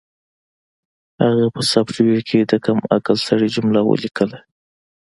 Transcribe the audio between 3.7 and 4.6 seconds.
ولیکله